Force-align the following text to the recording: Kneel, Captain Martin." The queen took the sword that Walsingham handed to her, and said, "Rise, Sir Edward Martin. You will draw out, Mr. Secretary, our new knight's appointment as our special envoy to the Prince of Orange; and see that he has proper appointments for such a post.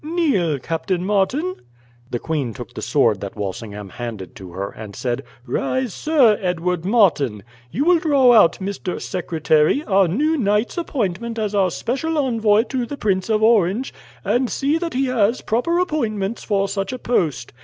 Kneel, 0.03 0.57
Captain 0.57 1.05
Martin." 1.05 1.57
The 2.09 2.17
queen 2.17 2.55
took 2.55 2.73
the 2.73 2.81
sword 2.81 3.21
that 3.21 3.35
Walsingham 3.35 3.89
handed 3.89 4.35
to 4.37 4.51
her, 4.53 4.71
and 4.71 4.95
said, 4.95 5.21
"Rise, 5.45 5.93
Sir 5.93 6.39
Edward 6.41 6.83
Martin. 6.83 7.43
You 7.69 7.85
will 7.85 7.99
draw 7.99 8.33
out, 8.33 8.53
Mr. 8.53 8.99
Secretary, 8.99 9.83
our 9.83 10.07
new 10.07 10.37
knight's 10.37 10.75
appointment 10.75 11.37
as 11.37 11.53
our 11.53 11.69
special 11.69 12.17
envoy 12.17 12.63
to 12.63 12.87
the 12.87 12.97
Prince 12.97 13.29
of 13.29 13.43
Orange; 13.43 13.93
and 14.25 14.49
see 14.49 14.79
that 14.79 14.95
he 14.95 15.05
has 15.05 15.41
proper 15.41 15.77
appointments 15.77 16.43
for 16.43 16.67
such 16.67 16.91
a 16.91 16.97
post. 16.97 17.53